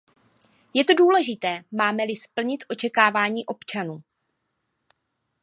Je 0.73 0.83
to 0.83 0.93
důležité, 0.93 1.63
máme-li 1.71 2.15
splnit 2.15 2.63
očekávání 2.69 3.45
občanů. 3.45 4.03